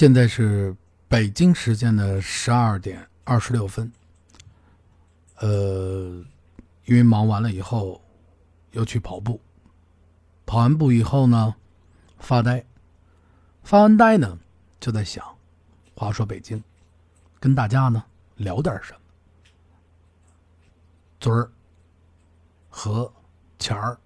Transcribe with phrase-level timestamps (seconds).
[0.00, 0.74] 现在是
[1.08, 3.92] 北京时间的十二点二十六分。
[5.40, 6.24] 呃，
[6.86, 8.00] 因为忙完了以后，
[8.70, 9.38] 又去跑步。
[10.46, 11.54] 跑完步以后呢，
[12.18, 12.64] 发呆。
[13.62, 14.38] 发完呆呢，
[14.80, 15.22] 就在想，
[15.94, 16.64] 话说北京，
[17.38, 18.02] 跟大家呢
[18.36, 19.00] 聊点什么。
[21.20, 21.52] 昨儿
[22.70, 23.12] 和
[23.58, 23.98] 前儿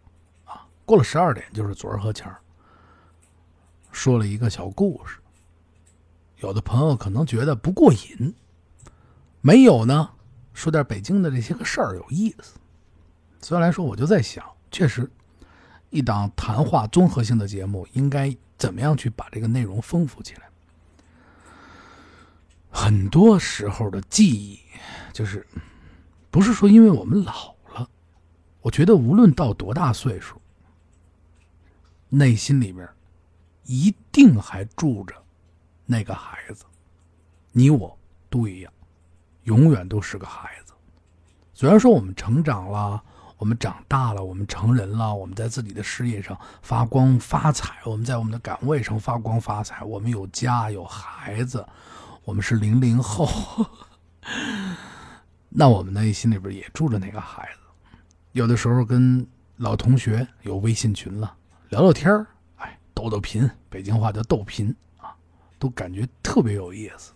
[0.45, 2.40] 啊，过了十二点就是昨儿和前儿，
[3.92, 5.20] 说了一个小故事。
[6.44, 8.34] 有的朋友可能觉得不过瘾，
[9.40, 10.11] 没有呢，
[10.52, 12.58] 说点北京的这些个事儿有意思。
[13.40, 15.11] 所以来说，我就在想，确实，
[15.88, 20.43] 一档谈话综合性的节目应该怎么样去把这个内容丰富起来？
[22.71, 24.58] 很多时候的记忆，
[25.13, 25.46] 就是
[26.30, 27.88] 不是说因为我们老了，
[28.61, 30.40] 我觉得无论到多大岁数，
[32.11, 32.86] 内心里面
[33.64, 35.23] 一定还住着。
[35.86, 36.64] 那个孩子，
[37.52, 37.97] 你我
[38.30, 38.72] 都一样，
[39.44, 40.72] 永远都是个孩子。
[41.52, 43.02] 虽然说我们成长了，
[43.36, 51.64] 我们长大了，我们成人了，我们在自己的事业上发光发财，我们在我们的岗位上发光发财，我们有家有孩子，
[52.24, 53.28] 我们是零零后。
[55.50, 57.60] 那我们内心里边也住着那个孩子。
[58.32, 59.24] 有的时候跟
[59.58, 61.36] 老同学有微信群了，
[61.69, 62.26] 聊聊天
[62.56, 64.74] 哎，逗逗贫，北京话叫逗贫。
[65.64, 67.14] 都感觉特别有意思，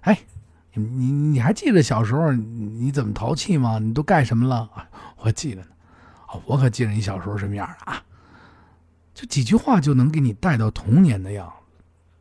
[0.00, 0.18] 哎，
[0.72, 3.78] 你你你还记得小时候你怎么淘气吗？
[3.78, 4.70] 你都干什么了？
[5.18, 5.68] 我记得呢，
[6.30, 8.02] 哦，我可记得你小时候什么样了啊？
[9.12, 11.54] 就几句话就能给你带到童年的样子。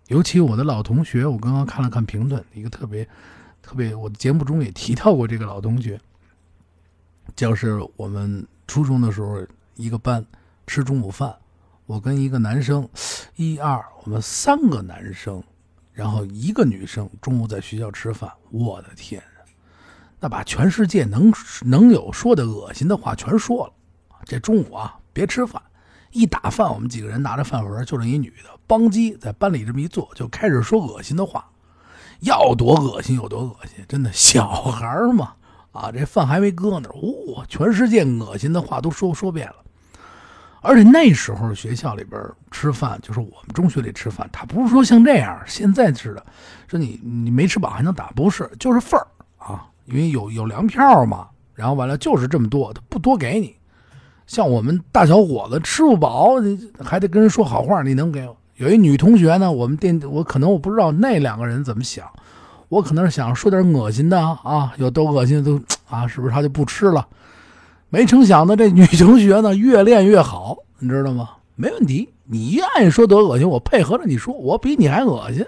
[0.07, 3.07] 尤其我的老同学，我刚刚看了看评论，一个特别
[3.61, 5.97] 特别，我的节目中也提到过这个老同学，
[7.37, 9.41] 就是我们初中的时候
[9.75, 10.25] 一个班
[10.67, 11.33] 吃中午饭，
[11.85, 12.89] 我跟一个男生，
[13.37, 15.41] 一二，我们三个男生。
[15.93, 19.21] 然后一个女生中午在学校吃饭，我的天
[20.19, 21.31] 那把全世界能
[21.65, 23.73] 能有说的恶心的话全说了。
[24.25, 25.61] 这中午啊，别吃饭，
[26.11, 31.45] 一打饭，我们几个人拿着饭盒，就剩一女的，邦基在班里这么一坐，就开始说恶心的话，
[32.21, 35.33] 要多恶心有多恶心，真的小孩嘛，
[35.73, 36.89] 啊，这饭还没搁呢，
[37.35, 39.62] 哇，全世界恶心的话都说说遍了。
[40.63, 42.19] 而且那时候学校里边
[42.49, 46.25] 吃饭，就是我们中学里吃饭，他不是说像这样现在似的，
[46.67, 49.05] 说你你没吃饱还能打，不是，就是份儿
[49.37, 53.53] 啊，因为有有粮票嘛，然后完了就是这么多，他不多给你。
[54.25, 56.35] 像我们大小伙子吃不饱，
[56.81, 58.25] 还得跟人说好话，你能给？
[58.55, 62.07] 有一女同学呢，我们店我可能我不知道那两个人怎么想，
[62.69, 65.59] 我可能是想说点恶心的啊，有多恶心都
[65.89, 67.05] 啊，是不是他就不吃了？
[67.93, 71.29] 没成想的，这女 同学呢越练越好，你知道吗？
[71.53, 75.45] 没问题，你愿意说多恶心，我配合着你说，我比你还恶心，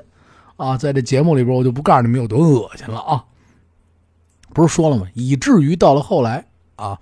[0.55, 3.25] 啊，在这节目里边，我就不告诉你们有多恶心了啊。
[4.53, 5.07] 不是说了吗？
[5.16, 6.45] 以至于到了后来
[6.75, 6.95] 啊，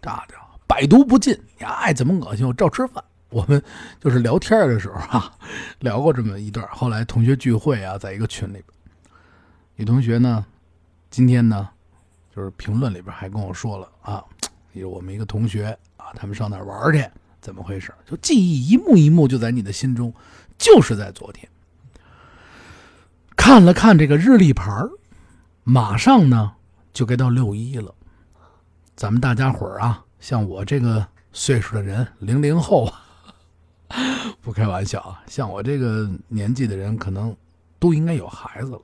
[0.00, 0.34] 这的
[0.66, 3.04] 百毒不侵，你爱怎么恶心我照吃饭。
[3.28, 3.62] 我们
[4.00, 5.30] 就是聊天的时候啊，
[5.80, 6.66] 聊过这么一段。
[6.72, 8.64] 后来同学聚会啊，在一个群里边，
[9.74, 10.46] 女同学呢，
[11.10, 11.68] 今天呢。
[12.34, 14.22] 就是评论里边还跟我说了啊，
[14.80, 17.08] 有我们一个同学啊，他们上哪玩去，
[17.40, 17.92] 怎么回事？
[18.04, 20.12] 就记忆一幕一幕就在你的心中，
[20.58, 21.48] 就是在昨天。
[23.36, 24.72] 看了看这个日历牌
[25.62, 26.52] 马上呢
[26.92, 27.94] 就该到六一了。
[28.96, 32.92] 咱们大家伙啊，像我这个岁数的人，零零后，
[34.40, 37.36] 不开玩笑啊，像我这个年纪的人，可能
[37.78, 38.80] 都应该有孩子了。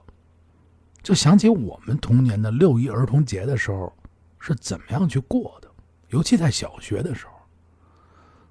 [1.03, 3.93] 就想起我们童年的六一儿童节的时候
[4.39, 5.69] 是怎么样去过的，
[6.13, 7.33] 尤其在小学的时候，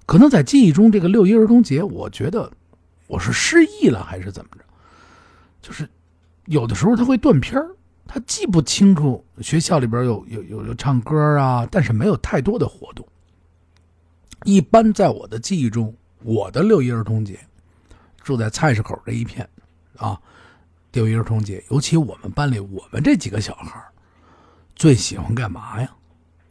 [0.04, 2.52] 可能在记忆中这个六一儿童节，我觉得
[3.06, 4.64] 我是失忆了还是怎么着，
[5.62, 5.88] 就是
[6.46, 7.58] 有的时候他会断片
[8.06, 13.06] 他记不清楚学校里边有有有有唱歌啊，但是没有太多的活动。
[14.44, 15.94] 一般在我的记忆中，
[16.24, 17.38] 我的六一儿童节
[18.22, 19.48] 住在菜市口这一片
[19.96, 20.20] 啊。
[20.92, 23.82] 六一儿童节，尤其我们班里，我们这几个小孩
[24.74, 25.90] 最喜欢干嘛呀？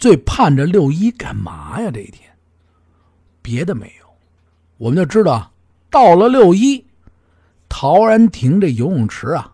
[0.01, 1.91] 最盼着六一干嘛呀？
[1.93, 2.27] 这一天，
[3.39, 4.05] 别的没有，
[4.79, 5.51] 我们就知道，
[5.91, 6.83] 到了六一，
[7.69, 9.53] 陶然亭这游泳池啊，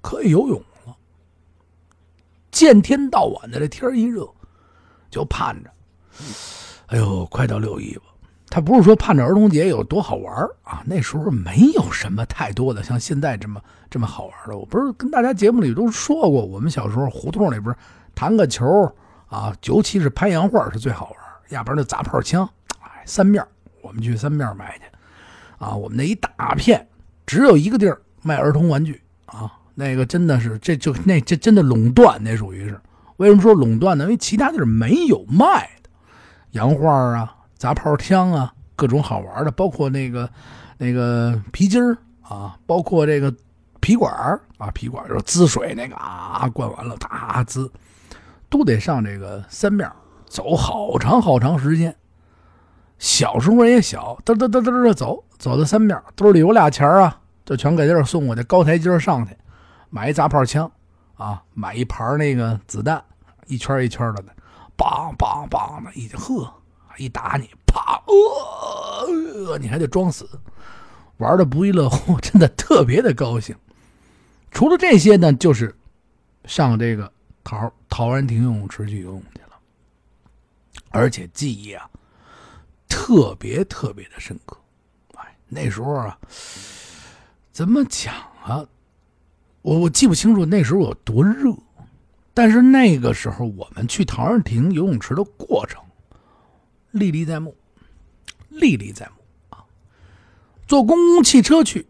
[0.00, 0.96] 可以游泳了。
[2.50, 4.26] 见天到晚的这天一热，
[5.10, 5.70] 就盼着，
[6.86, 8.04] 哎呦，快到六一吧。
[8.48, 13.60] 他不是说盼着儿童节有多好玩啊，那时候没有什么太多的像现在这么
[13.90, 14.56] 这么好玩的。
[14.56, 17.76] 我不是跟大家节目里都说过，我们小时候胡同里边
[18.14, 18.64] 弹个球
[19.32, 21.18] 啊，尤其是拍洋画是最好玩，
[21.48, 22.46] 要不然就砸炮枪。
[22.80, 23.42] 哎，三面
[23.80, 24.84] 我们去三面买去
[25.56, 26.86] 啊，我们那一大片
[27.24, 32.78] 只有一个地儿卖儿童玩具啊，那个真的是这就那这真的垄断，那属于是。
[33.16, 34.04] 为什么说垄断呢？
[34.04, 35.88] 因为其他地儿没有卖的，
[36.52, 40.28] 洋画啊、砸炮枪啊，各种好玩的，包括那个
[40.76, 43.32] 那个皮筋儿啊，包括这个
[43.80, 47.70] 皮管儿啊，皮管就是滋水那个啊，灌完了哒滋，
[48.52, 49.90] 都得上这个三面
[50.26, 51.96] 走好长好长时间。
[52.98, 59.34] 小时候也小，嘚嘚嘚嘚嘚走，走到三面兜里有俩钱啊，就全给这送过去，高台阶上去
[59.88, 60.70] 买一砸炮枪
[61.14, 63.02] 啊，买一盘那个子弹。
[63.48, 64.32] 一圈一圈的呢，
[64.78, 66.54] 梆梆梆的，一呵，
[66.96, 70.28] 一打你，啪，呃，你还得装死，
[71.16, 73.54] 玩的不亦乐乎，真的特别的高兴。
[74.52, 75.74] 除了这些呢，就是
[76.44, 77.10] 上这个
[77.42, 79.60] 桃陶然亭游泳池去游泳去了，
[80.88, 81.90] 而且记忆啊，
[82.88, 84.56] 特别特别的深刻。
[85.16, 86.18] 哎，那时候啊，
[87.52, 88.66] 怎么讲啊？
[89.60, 91.54] 我我记不清楚那时候有多热。
[92.32, 95.78] 但是那个时候，我们去陶然亭游泳池的过程
[96.92, 97.54] 历历在目，
[98.48, 99.12] 历历在目
[99.50, 99.62] 啊！
[100.66, 101.86] 坐公共汽车去，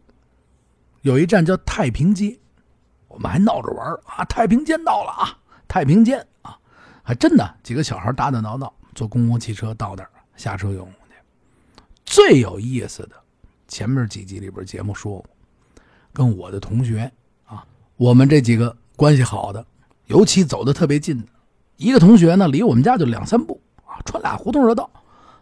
[1.03, 2.37] 有一站叫太平街，
[3.07, 4.25] 我们还闹着玩啊！
[4.25, 5.39] 太平间到了啊！
[5.73, 6.55] 太平间啊，
[7.03, 11.15] 还真的几个小孩打打闹闹，坐公共汽车到那儿下车游泳去。
[12.05, 13.17] 最有意思的，
[13.69, 15.27] 前面几集里边节目说过，
[16.13, 17.11] 跟我的同学
[17.47, 17.65] 啊，
[17.97, 19.65] 我们这几个关系好的。
[20.09, 21.27] 尤其走的特别近的
[21.79, 24.91] 一个同学呢，离我们家就两三步啊，穿俩胡同的道。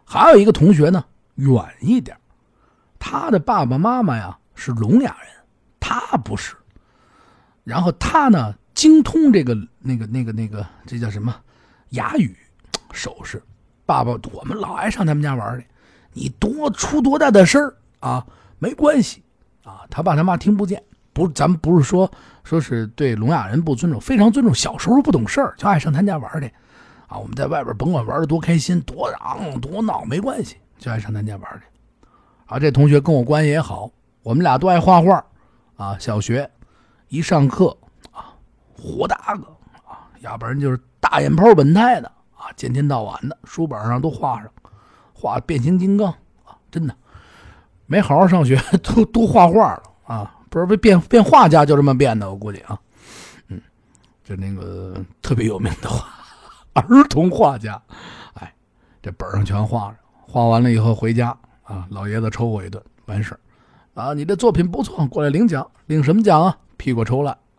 [0.04, 1.04] 还有一个同学呢，
[1.34, 2.16] 远一点，
[3.00, 5.28] 他的爸爸妈妈呀是聋哑人，
[5.80, 6.54] 他不是。
[7.64, 11.36] 然后他呢精通这个那个那个那个，这叫什么
[11.90, 12.34] 哑语
[12.92, 13.42] 手势。
[13.84, 15.66] 爸爸，我们老爱上他们家玩去，
[16.14, 18.26] 你多出多大的事儿啊，
[18.58, 19.22] 没关系
[19.64, 20.82] 啊，他爸他妈听不见。
[21.12, 22.10] 不，咱们不是说
[22.42, 24.54] 说是对聋哑人不尊重，非常尊重。
[24.54, 26.46] 小时候不懂事儿，就爱上他家玩去，
[27.06, 32.08] 啊，我们在外边甭管玩的多开心、多嚷、多闹，没关系，就爱上他家玩去。
[32.46, 33.90] 啊，这同学跟我关系也好，
[34.22, 35.22] 我们俩都爱画画，
[35.76, 36.50] 啊，小学
[37.08, 37.76] 一上课，
[38.80, 39.46] 活大个
[39.86, 44.50] 啊，要不然就是大眼泡本太的啊，见天到晚的书本上都画上，
[45.12, 46.08] 画变形金刚
[46.44, 46.94] 啊，真的
[47.86, 50.36] 没好好上学， 都都画画了啊。
[50.48, 52.76] 不是被变变画家就这么变的，我估计啊，
[53.48, 53.60] 嗯，
[54.24, 56.08] 就那个特别有名的画，
[56.74, 57.80] 儿童画家，
[58.34, 58.52] 哎，
[59.00, 59.96] 这本上全画上，
[60.26, 61.28] 画完了以后回家
[61.62, 63.38] 啊，老爷子抽我一顿，完事
[63.94, 66.56] 啊，你的作品不错，过来领奖，领什么奖啊？
[66.76, 67.50] 屁股抽来啊！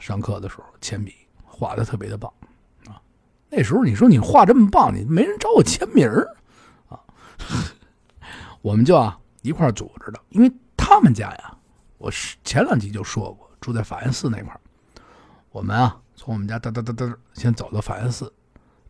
[0.00, 1.14] 上课的时候铅笔
[1.44, 2.32] 画的特别的棒
[2.86, 3.00] 啊，
[3.50, 6.08] 那时候你说你画这么棒，你没人找我签名
[6.88, 7.00] 啊，
[8.62, 11.54] 我们就啊一块组织的，因为他们家呀。
[11.98, 14.56] 我是前两集就说过，住在法源寺那块
[15.50, 18.32] 我们啊，从我们家哒哒哒哒先走到法源寺，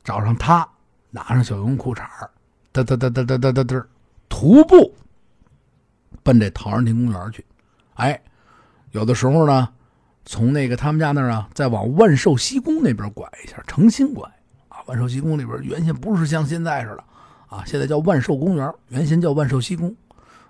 [0.05, 0.69] 找上他，
[1.11, 2.07] 拿上小绒裤衩
[2.71, 3.87] 哒哒哒哒哒哒哒哒，
[4.29, 4.95] 徒步
[6.23, 7.43] 奔这陶然亭公园去。
[7.95, 8.23] 哎，
[8.91, 9.73] 有的时候呢，
[10.31, 14.31] 从那个他们家那儿啊，再往万寿西宫那边拐一下，诚心拐
[14.69, 14.77] 啊。
[14.85, 17.05] 万寿西宫里边原先不是像现在似的
[17.49, 19.97] 啊，现在叫万寿公园，原先叫万寿西宫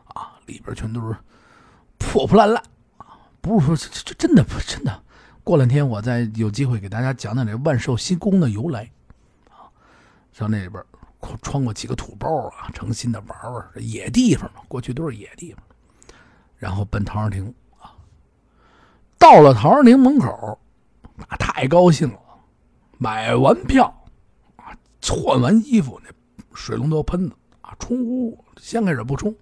[0.06, 1.16] 啊，里边全都是。
[1.96, 2.60] 破破烂烂
[2.96, 3.18] 啊！
[3.40, 5.02] 不是说这这真的不真的。
[5.44, 8.90] 过两天我再有机会给大家讲讲这万寿西宫的由来
[9.48, 9.70] 啊。
[10.32, 10.82] 上那里边
[11.40, 13.64] 穿过几个土包啊，诚心的玩玩。
[13.76, 15.62] 野地方嘛，过去都是野地方。
[16.56, 17.54] 然后奔陶然亭，
[19.18, 20.58] 到了陶然亭门口，
[21.16, 22.18] 那太高兴了。
[22.98, 23.86] 买完票
[24.56, 26.10] 啊，换完衣服，那
[26.54, 27.96] 水龙头喷子啊，冲！
[28.56, 29.34] 先开始不冲，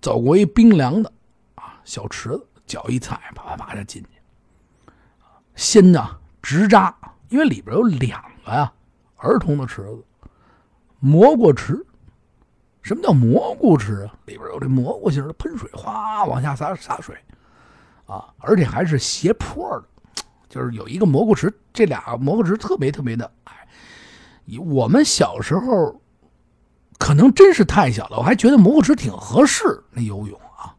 [0.00, 1.12] 走过一冰凉的
[1.54, 1.80] 啊。
[1.84, 4.08] 小池子，脚一踩，啪啪啪就进去。
[5.54, 6.94] 先呢直扎，
[7.28, 8.72] 因为里边有两个呀
[9.16, 10.04] 儿童的池子，
[11.00, 11.84] 蘑菇池。
[12.82, 14.14] 什么叫蘑菇池啊？
[14.26, 17.16] 里边有这蘑菇型的喷水，哗往下洒洒水，
[18.08, 19.84] 啊，而且还是斜坡的，
[20.48, 23.52] 就是有一个蘑菇池，这俩蘑菇池特别特别的矮。
[24.58, 26.00] 我们小时候
[26.98, 30.74] 可能真是太小了，我还觉得蘑菇池挺合适那游泳啊。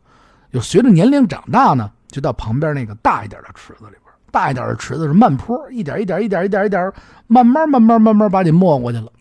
[0.51, 4.01] 就随着年龄长大呢，就到旁边那个大一点的池子里边。
[4.31, 6.91] 大一点的池子是慢坡，一点一点一点一点一点，
[7.27, 9.11] 慢慢慢慢慢慢把你没过去了。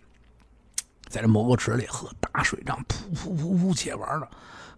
[1.09, 4.27] 在这蘑菇池里喝打水仗，噗噗噗噗且玩呢，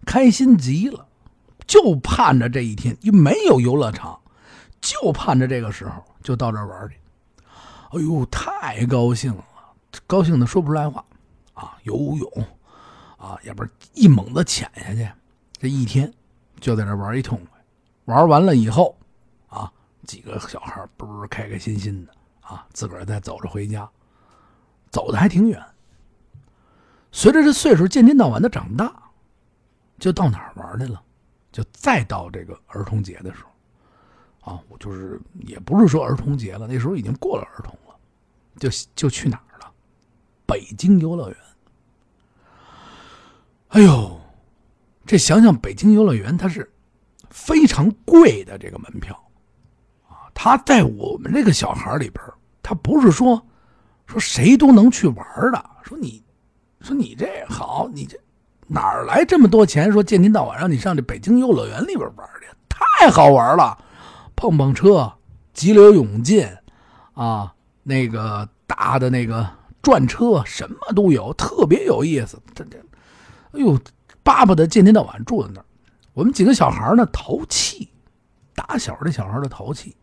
[0.05, 1.05] 开心极了。
[1.71, 4.19] 就盼着这一天，因为没有游乐场，
[4.81, 6.95] 就盼着这个时候就到这玩去。
[7.91, 9.45] 哎呦，太高兴了，
[10.05, 11.01] 高兴的说不出来话
[11.53, 11.77] 啊！
[11.83, 12.29] 游泳
[13.17, 15.09] 啊，要不然一猛子潜下去，
[15.59, 16.13] 这一天。
[16.59, 18.93] 就在这玩一痛快，玩完了以后，
[19.47, 19.71] 啊，
[20.05, 23.89] 几个小孩不是开开心心的啊，自个儿再走着回家，
[24.91, 25.63] 走的还挺远。
[27.13, 28.93] 随着这岁数渐渐到晚的长大，
[29.97, 31.01] 就到哪儿玩去了？
[31.51, 33.43] 就再到这个儿童节的时
[34.41, 37.95] 候，啊，我就是也不是说儿童节了，那时候已经过了儿童了，
[38.57, 39.71] 就就去哪儿了？
[40.45, 41.37] 北京游乐园。
[43.69, 44.19] 哎呦，
[45.05, 46.69] 这想想北京游乐园，它是
[47.29, 49.15] 非常贵的这个门票
[50.09, 50.27] 啊！
[50.33, 52.21] 它在我们这个小孩里边，
[52.61, 53.41] 它不是说
[54.07, 55.69] 说谁都能去玩的。
[55.83, 56.21] 说你，
[56.81, 58.19] 说你这好，你这
[58.73, 59.91] 哪来这么多钱？
[59.91, 63.77] 说见天到晚让你上这北京游乐园里边玩去，太好玩了！
[64.33, 65.11] 碰碰车、
[65.53, 66.47] 急流勇进
[67.13, 69.45] 啊，那个大的那个
[69.81, 72.41] 转车，什么都有，特别有意思。
[72.55, 72.77] 这这。
[73.51, 73.77] 哎呦，
[74.23, 75.65] 巴不得见天到晚住在那儿。
[76.13, 77.89] 我们几个小孩呢，淘气，
[78.55, 79.93] 打小这小孩的淘气，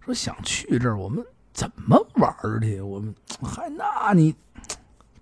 [0.00, 2.80] 说想去这儿，我们怎么玩去？
[2.80, 3.12] 我们
[3.42, 4.32] 还那你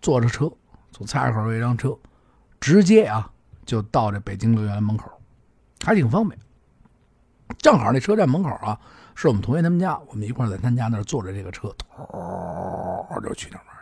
[0.02, 0.52] 坐着车，
[0.92, 1.96] 从菜市口有一辆车，
[2.62, 3.28] 直接啊
[3.66, 5.10] 就到这北京乐园门口，
[5.84, 6.40] 还挺方便。
[7.58, 8.78] 正好那车站门口啊，
[9.16, 13.76] 是我们同学他们家，我们一块在他们家那坐着这个车，头就去那儿玩。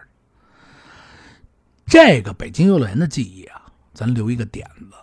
[1.84, 3.60] 这个北京游乐园的记忆啊，
[3.92, 4.96] 咱留一个点子。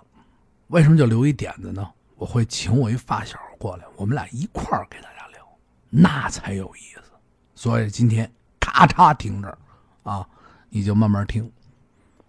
[0.69, 1.87] 为什么叫留一点子呢？
[2.15, 5.47] 我会请我一发小过来，我们俩一块给大家聊，
[5.91, 7.11] 那才有意思。
[7.53, 9.55] 所以今天咔嚓听着
[10.01, 10.27] 啊，
[10.69, 11.51] 你就慢慢听。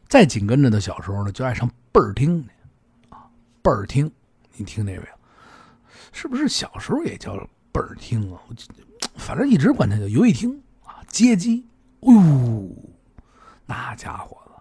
[0.08, 2.44] 再紧跟着的小时候呢，就爱上倍儿听
[3.10, 3.28] 啊，
[3.62, 4.10] 倍儿听。
[4.56, 5.08] 你听那位，
[6.10, 7.36] 是不是小时候也叫
[7.70, 8.40] 倍儿听啊？
[9.16, 11.64] 反正一直管它叫游戏厅啊，街机。
[12.00, 12.68] 哦呦，
[13.66, 14.52] 那家伙子！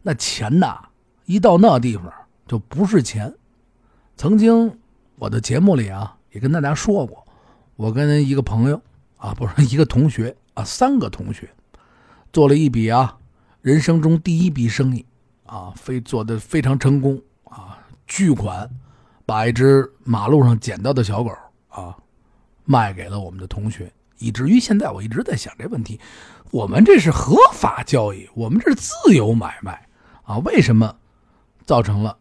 [0.00, 0.78] 那钱呐，
[1.26, 2.10] 一到那地方
[2.46, 3.34] 就不是钱。
[4.16, 4.78] 曾经
[5.16, 7.26] 我的节目里啊，也跟大家说过，
[7.76, 8.80] 我跟一个朋友
[9.16, 11.50] 啊，不是一个同学啊，三个同学
[12.32, 13.17] 做了一笔啊，
[13.68, 15.04] 人生中第一笔生意
[15.44, 18.66] 啊，非做的非常成功啊，巨款，
[19.26, 21.30] 把一只马路上捡到的小狗
[21.68, 21.94] 啊，
[22.64, 26.00] 卖给了我们的同学，以至于现在我一直在想这问题：
[26.50, 29.86] 我们这是合法交易，我们这是自由买卖。
[30.22, 30.96] 啊，为什么
[31.66, 32.16] 造成了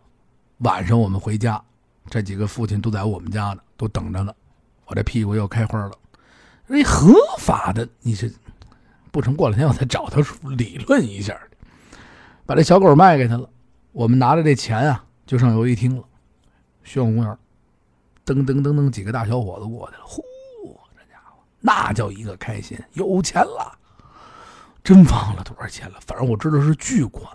[0.57, 1.63] 晚上我们回家，
[2.09, 4.33] 这几个父亲都在我们家呢，都等着呢。
[4.85, 5.93] 我这屁股又开花了。
[6.67, 8.33] 这合法的，你是
[9.11, 9.35] 不成？
[9.35, 10.21] 过两天我再找他
[10.55, 11.37] 理论一下，
[12.45, 13.49] 把这小狗卖给他了。
[13.91, 16.03] 我们拿着这钱啊，就上游戏厅了。
[16.83, 17.37] 宣武公园，
[18.25, 20.03] 噔噔噔噔，几个大小伙子过去了。
[20.05, 20.23] 呼，
[20.95, 23.77] 这家伙那叫一个开心，有钱了，
[24.83, 25.97] 真忘了多少钱了。
[26.05, 27.25] 反正我知道是巨款。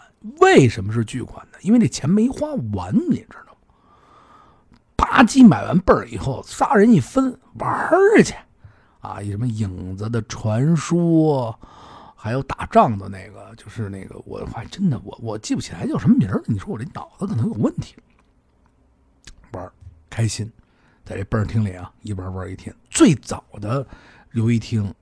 [0.41, 1.59] 为什么是巨款呢？
[1.63, 3.59] 因为这钱没花完，你知道吗？
[4.97, 8.35] 吧唧买完倍儿以后，仨人一分玩儿去，
[9.03, 11.55] 啊，什么影子的传说，
[12.17, 16.41] 还有打仗的那个，就是那个，我还真的我我记不起来叫什么名了。
[16.47, 17.95] 你说我这脑子可能有问题。
[19.51, 19.71] 玩
[20.09, 20.51] 开心，
[21.05, 22.75] 在这倍儿厅里啊，一玩玩一天。
[22.89, 23.87] 最早的
[24.33, 24.95] 游戏厅，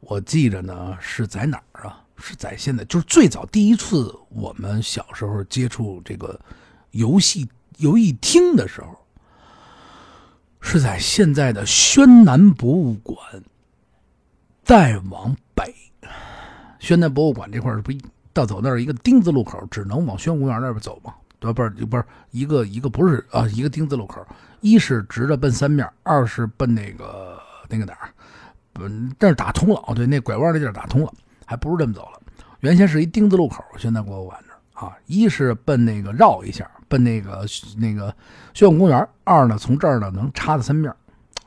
[0.00, 2.02] 我记着呢是在哪儿啊？
[2.16, 6.40] 是在现在，就是最早第一次我们小时候接触这个
[6.92, 8.96] 游戏游戏厅的时候，
[10.62, 13.18] 是在现在的宣南博物馆。
[14.64, 15.74] 再往北，
[16.78, 17.92] 宣南博物馆这块儿不
[18.32, 21.12] 到走那儿一个丁字路口，只能往宣武公园那边走嘛？
[21.38, 24.24] 对，不是不是一个一个不是啊，一个丁字路口，
[24.60, 27.38] 一是直着奔三面，二是奔那个
[27.68, 28.08] 那个哪儿，
[28.78, 31.12] 嗯但是打通了，对，那拐弯的地儿打通了。
[31.44, 32.22] 还不是这么走了，
[32.60, 34.38] 原先是一丁字路口，宣南博物馆
[34.82, 37.46] 啊，一是奔那个绕一下，奔那个
[37.76, 38.12] 那个
[38.52, 40.90] 宣武公园；二呢，从这儿呢能插到三面，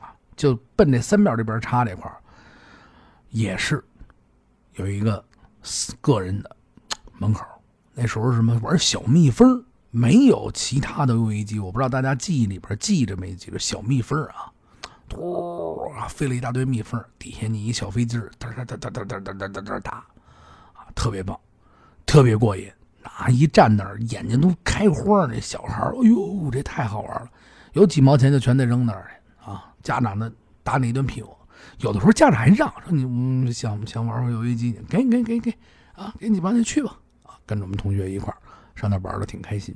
[0.00, 2.10] 啊，就奔这三面这边插这块
[3.28, 3.84] 也是
[4.76, 5.22] 有一个
[6.00, 6.56] 个人的
[7.18, 7.44] 门口。
[7.92, 14.50] 那时候什么玩小蜜蜂，没有其他的游戏机，我不知道大家记忆里边记着没几个小蜜蜂啊。
[15.10, 19.92] 突啊，飞了一大堆蜜蜂，底下你一小飞机，哒哒哒哒哒哒哒哒哒哒打，
[20.72, 21.38] 啊，特别棒，
[22.06, 22.72] 特别过瘾。
[23.06, 25.26] 啊一站那儿，眼睛都开花。
[25.26, 27.30] 那小孩儿哎呦，这太好玩了，
[27.72, 29.72] 有几毛钱就全得扔那儿去啊。
[29.82, 30.30] 家长呢
[30.62, 31.36] 打你一顿屁股，
[31.78, 35.54] 有的时候家长还让说你嗯想想玩会游戏机，给给给给
[35.94, 38.38] 啊，给你吧，你去吧啊，跟着我们同学一块儿
[38.74, 39.74] 上那玩的挺开心。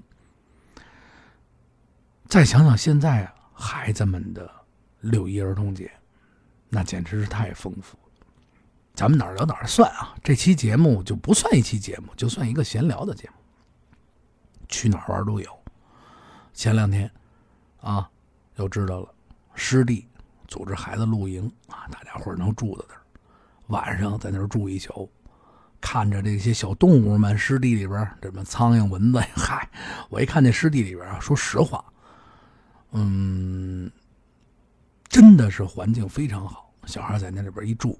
[2.28, 4.50] 再想想现在啊，孩子们的。
[5.02, 5.90] 六一儿童节，
[6.68, 7.96] 那简直是太丰富。
[9.00, 10.14] 咱们哪儿聊哪儿算啊！
[10.22, 13.34] 这期节目就不算一期节目，就算一个闲聊的节目。
[14.68, 15.50] 去哪儿玩都有。
[16.52, 17.10] 前两天，
[17.80, 18.06] 啊，
[18.54, 19.08] 就知道了，
[19.54, 20.06] 师弟
[20.48, 23.00] 组织孩子露营啊，大家伙能住在那儿，
[23.68, 25.10] 晚上在那儿住一宿，
[25.80, 29.66] 看着这些小动物们，湿地里边什么苍蝇、蚊子，嗨，
[30.10, 31.82] 我一看那湿地里边啊，说实话，
[32.90, 33.90] 嗯，
[35.08, 37.98] 真的是环境非常好，小孩在那里边一住，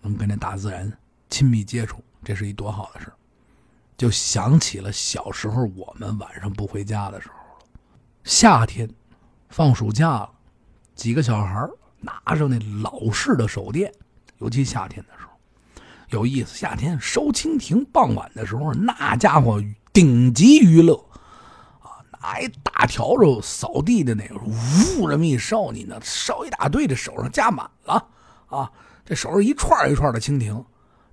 [0.00, 0.92] 能跟这大自然
[1.28, 3.12] 亲密接触，这是一多好的事
[3.96, 7.64] 就想起了小时候我们晚上不回家的时候了，
[8.24, 8.88] 夏天。
[9.52, 10.28] 放暑假，
[10.94, 13.92] 几个小孩拿着那老式的手电，
[14.38, 16.56] 尤其夏天的时候，有意思。
[16.56, 19.60] 夏天收蜻蜓，傍晚的时候，那家伙
[19.92, 20.94] 顶级娱乐
[21.82, 21.98] 啊！
[22.12, 28.06] 拿一大笤帚扫地的那个，呜这么一烧，你那烧一大堆，这手上夹满了
[28.50, 28.70] 啊！
[29.04, 30.64] 这手上一串一串的蜻蜓，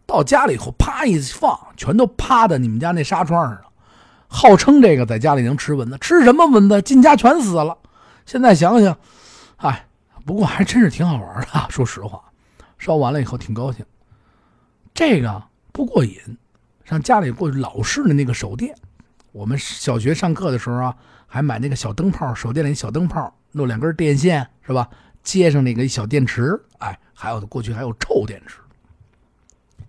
[0.05, 3.65] 到家里以后，啪一放，全都趴在你们家那纱窗上了，
[4.27, 6.81] 号称这个在家里能吃蚊子，吃什么蚊子？
[6.81, 7.77] 进家全死了。
[8.25, 8.97] 现在想想，
[9.57, 9.87] 哎，
[10.25, 11.47] 不过还真是挺好玩的。
[11.69, 12.21] 说实话，
[12.77, 13.85] 烧完了以后挺高兴。
[14.93, 16.17] 这个不过瘾，
[16.83, 18.75] 上家里过去老式的那个手电。
[19.31, 24.89] 我们小学上课的时候啊，还买那个小灯泡，手电里小灯泡，弄两根电线是吧？
[25.27, 28.59] 接上那个小电池，哎，还有过去还有臭电池，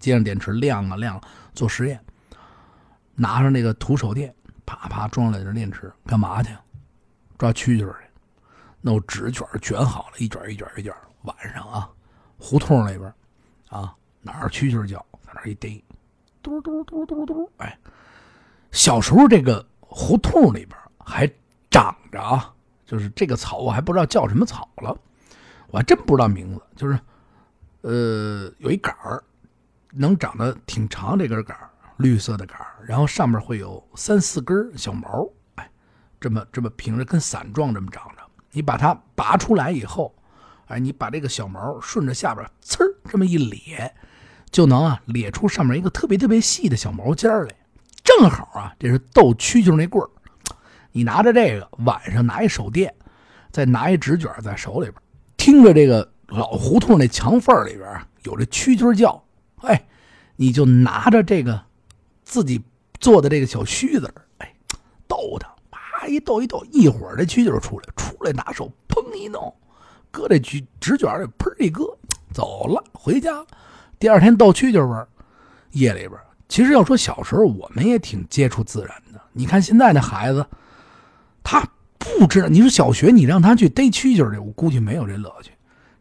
[0.01, 1.21] 接上电池亮啊亮，
[1.55, 2.05] 做实验。
[3.15, 4.35] 拿上那个土手电，
[4.67, 6.51] 啪啪装了点电池，干嘛去？
[7.39, 7.95] 抓蛐蛐去。
[8.81, 10.93] 弄纸卷卷好了，一卷一卷一卷。
[11.23, 11.89] 晚上啊，
[12.37, 13.15] 胡同里边
[13.69, 15.85] 啊，哪儿蛐蛐叫，在那一逮，
[16.43, 17.49] 嘟嘟嘟嘟嘟。
[17.59, 17.79] 哎，
[18.73, 21.31] 小时候这个胡同里边还
[21.71, 22.53] 长着啊，
[22.85, 24.99] 就是这个草我还不知道叫什么草了，
[25.71, 26.63] 我还真不知道名字。
[26.77, 26.99] 就是，
[27.83, 29.23] 呃，有一杆儿，
[29.93, 35.71] 能长得挺长，这根杆儿绿色的杆儿，然后上面会有三四根小毛，哎，
[36.21, 38.23] 这么这么平着，跟伞状这么长着。
[38.51, 40.15] 你把它拔出来以后，
[40.69, 43.95] 哎，你把这个小毛顺着下边呲儿这么一咧，
[44.51, 47.55] 就能啊咧出上面一个特别特别细的小毛尖来。
[48.03, 50.09] 正好啊，这是逗蛐蛐那棍儿。
[50.93, 52.93] 你拿着这个，晚上拿一手电，
[53.51, 54.95] 再拿一纸卷在手里边，
[55.39, 57.89] 听着这个老胡同那墙缝里边
[58.25, 59.25] 有这蛐蛐叫，
[59.63, 59.89] 哎，
[60.37, 61.59] 你就拿着这个
[62.23, 62.63] 自己
[63.01, 64.55] 做的这个小须子，哎，
[65.07, 65.49] 逗它。
[65.71, 69.53] 啪一逗一逗，一会儿这蛐蛐出来，出来拿手砰一弄，
[70.13, 71.97] 搁这纸纸卷里砰一搁，
[72.33, 73.45] 走了回家。
[73.99, 75.05] 第二天逗蛐蛐玩，
[75.73, 76.13] 夜里边
[76.49, 79.21] 其实要说小时候我们也挺接触自然的。
[79.33, 80.47] 你看现在那孩子，
[81.43, 81.67] 他
[81.99, 82.49] 不知道。
[82.49, 85.51] 你说小学你让他去逮蛐蛐去，我估计没有这乐趣。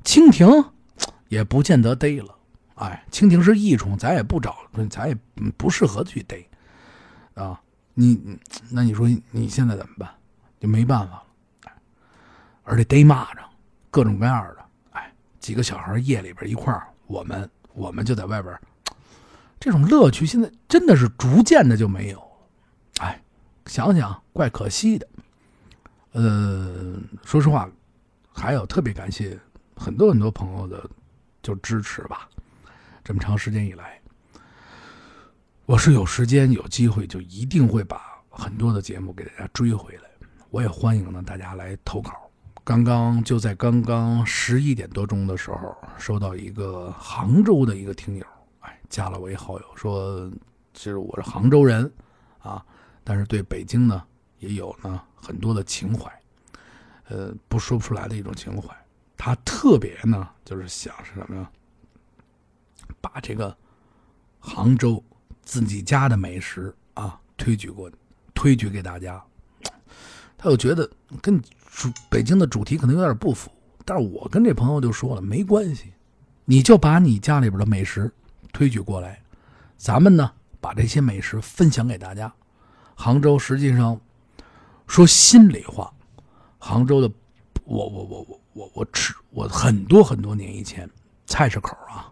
[0.03, 0.63] 蜻蜓
[1.27, 2.36] 也不见得逮了，
[2.75, 4.55] 哎，蜻蜓是益虫，咱也不找，
[4.89, 5.17] 咱也
[5.57, 6.47] 不适合去逮
[7.33, 7.60] 啊。
[7.93, 8.39] 你，
[8.71, 10.10] 那你说你现在怎么办？
[10.60, 11.71] 就没办法了，
[12.63, 13.39] 而且逮蚂蚱，
[13.91, 18.57] 各种各样的，哎，几个小孩夜里边一块儿，我们我们就在外边，
[19.60, 23.21] 这种乐趣现在真的是逐渐的就没有了，哎，
[23.65, 25.07] 想想怪可惜的。
[26.11, 27.69] 呃，说实话，
[28.31, 29.39] 还有特别感谢
[29.75, 30.89] 很多很多朋友的
[31.43, 32.27] 就支持吧，
[33.03, 33.99] 这么长时间以来。
[35.65, 40.03] 我是有时间有机会就一定会把很多的节目给大家追回来，
[40.49, 42.11] 我也欢迎呢大家来投稿。
[42.63, 48.25] 刚刚就在刚刚十一点多钟的时候，收到一个杭州的一个听友，
[48.61, 50.31] 哎，加了我一好友，说
[50.73, 51.91] 其实我是杭州人，
[52.39, 52.65] 啊，
[53.03, 54.03] 但是对北京呢
[54.39, 56.12] 也有呢很多的情怀，
[57.10, 58.67] 呃，不说不出来的一种情怀。
[59.17, 61.50] 他特别呢就是想是什么呀，
[63.02, 63.56] 把这个
[64.39, 65.04] 杭州。
[65.50, 67.89] 自己家的美食啊，推举过，
[68.34, 69.23] 推举给大家。
[70.38, 73.50] 他又觉得跟主北京的主题可能有点不符，
[73.86, 75.93] 但是我跟这朋友就说了，没关系，
[76.43, 78.12] 你就把你家里边的美食
[78.52, 79.23] 推举过来，
[79.78, 82.34] 咱们呢把这些美食分享给大家。
[82.93, 83.97] 杭州实际上
[84.88, 85.93] 说心里话，
[86.58, 87.12] 杭州的
[87.65, 90.89] 我我我我我我吃我很多很多年以前
[91.26, 92.12] 菜市口啊，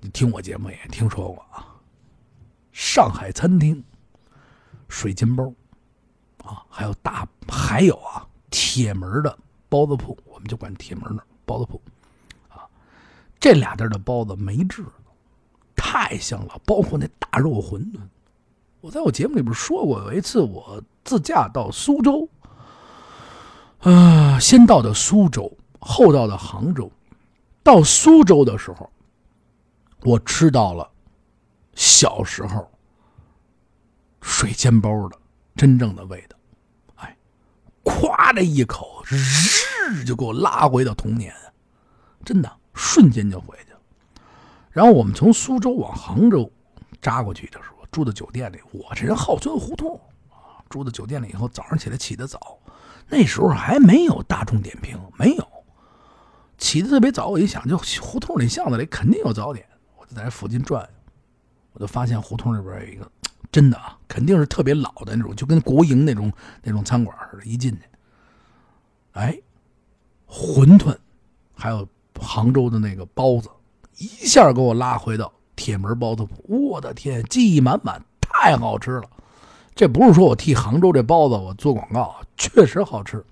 [0.00, 1.74] 你听我节目也听说过啊。
[2.72, 3.82] 上海餐厅，
[4.88, 5.52] 水煎包，
[6.44, 9.38] 啊，还有大，还有啊，铁门的
[9.68, 11.80] 包子铺，我们就管铁门的包子铺，
[12.48, 12.68] 啊，
[13.40, 14.84] 这俩地儿的包子没治，
[15.74, 17.98] 太香了，包括那大肉馄饨，
[18.80, 22.28] 我在我节目里边说过，有一次我自驾到苏州，
[23.82, 26.90] 呃，先到的苏州，后到的杭州，
[27.62, 28.90] 到苏州的时候，
[30.02, 30.90] 我吃到了。
[31.76, 32.68] 小时候，
[34.20, 35.16] 水煎包的
[35.54, 36.36] 真正的味道，
[36.96, 37.16] 哎，
[37.84, 41.32] 咵的一口，日就给我拉回到童年，
[42.24, 43.78] 真的瞬间就回去了。
[44.70, 46.50] 然后我们从苏州往杭州
[47.00, 50.00] 扎过去的时候，住的酒店里，我这人好钻胡同。
[50.68, 52.58] 住的酒店里以后，早上起来起得早，
[53.08, 55.48] 那时候还没有大众点评，没有，
[56.58, 57.28] 起得特别早。
[57.28, 60.88] 我一想，就胡同里巷子里肯定有早点，我就在附近转，
[61.72, 63.10] 我就发现胡同里边有一个。
[63.52, 66.30] 真的啊，肯定是特别老的那种，就跟国营那种
[66.62, 67.44] 那种餐馆似的。
[67.44, 67.80] 一进去，
[69.12, 69.38] 哎，
[70.28, 70.94] 馄饨，
[71.54, 71.88] 还有
[72.20, 73.48] 杭州的那个包子，
[73.96, 76.68] 一下给我拉回到铁门包子铺。
[76.68, 79.08] 我的天，记忆满满，太好吃了！
[79.76, 83.22] 这不是说我替杭州这包子我做广告，确实好吃。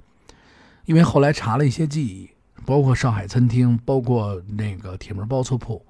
[0.85, 2.28] 因为后来查了一些记忆，
[2.66, 5.83] 包括上海餐厅，包括那个铁门包子铺，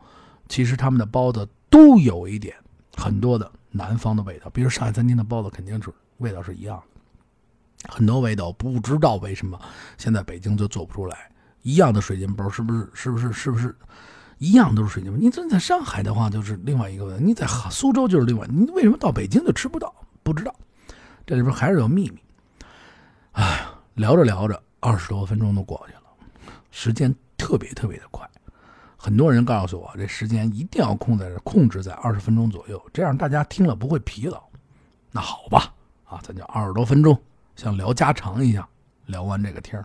[0.49, 2.55] 其实他们的包子都有一点
[2.97, 3.51] 很多的。
[3.77, 7.91] 南方的味道，比如上海餐厅的包子，肯定是味道是一样的。
[7.93, 9.61] 很多味道不知道为什么
[9.99, 11.29] 现在北京就做不出来
[11.63, 12.89] 一样的水煎包，是不是？
[12.95, 13.33] 是不是？
[13.33, 13.75] 是不是
[14.39, 15.19] 一样都是水煎包？
[15.19, 19.93] 你这在上海的话就是另外一个问题，你在苏州就是另外，你为什么到北京就吃不到？
[20.25, 20.53] 不知道，
[21.27, 22.19] 这里边还是有秘密。
[23.33, 28.29] 哎，聊着聊着，二十多分钟都过去了，时间特别特别的快。
[28.97, 34.43] 很多人告诉我，这时间一定要控在控制在二十分钟左右，这样大家听了不会疲劳。
[35.11, 35.75] 那好吧，
[36.07, 37.21] 啊，咱就二十多分钟，
[37.55, 38.67] 像聊家常一样
[39.05, 39.85] 聊完这个天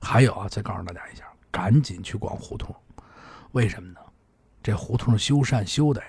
[0.00, 2.74] 还有啊，再告诉大家一下，赶紧去逛胡同。
[3.52, 4.00] 为什么呢？
[4.60, 6.08] 这胡同修缮修的呀，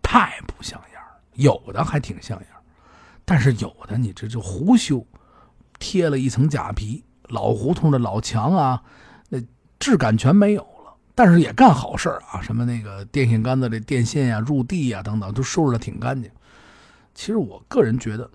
[0.00, 1.02] 太不像样
[1.34, 2.48] 有的还挺像样
[3.26, 5.04] 但是有的你这就胡修，
[5.78, 8.82] 贴了一层假皮，老胡同的老墙啊，
[9.28, 9.38] 那
[9.78, 10.94] 质感全没有了。
[11.14, 16.30] 但是也干好事啊，什么那个电线杆子这电线呀、入地呀等等，都收拾的挺干净。
[17.14, 18.30] 其实我个人觉得，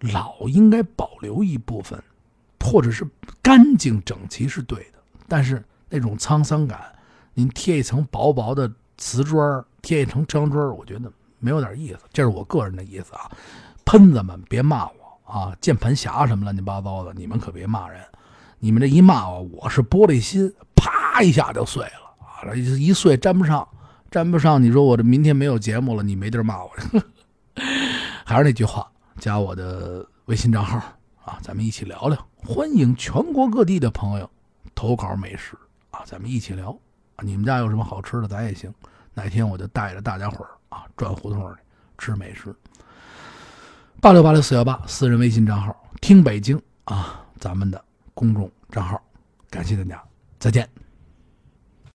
[0.00, 2.02] 老应该保留一部分，
[2.58, 3.06] 或者是
[3.40, 4.98] 干净整齐是对的。
[5.28, 6.80] 但是那种沧桑感，
[7.34, 11.98] 您贴一层薄薄的瓷砖，贴一层张砖，我觉得没有点意思。
[12.12, 13.30] 这是我个人的意思啊。
[13.86, 18.02] 喷子们别骂我啊，键盘侠什么乱七八糟的，你们可别骂人。
[18.58, 22.42] 你们这一骂我，我是玻璃心，啪一下就碎了啊！
[22.42, 22.56] 这。
[22.56, 23.66] 一碎粘不上，
[24.10, 24.60] 粘不上。
[24.60, 26.70] 你说我这明天没有节目了，你没地儿骂我。
[28.26, 30.78] 还是那句话，加我的微信账号
[31.24, 32.26] 啊，咱们一起聊聊。
[32.44, 34.28] 欢迎全国各地的朋友
[34.74, 35.56] 投稿美食
[35.92, 36.76] 啊，咱们一起聊。
[37.22, 38.72] 你们家有什么好吃的，咱也行。
[39.14, 41.56] 哪天我就带着大家伙儿啊转胡同里
[41.98, 42.52] 吃美食。
[44.06, 49.02] 八六八六四幺八私人微信账号，听北京啊，咱们的公众账号。
[49.50, 50.00] 感谢大家，
[50.38, 50.85] 再见。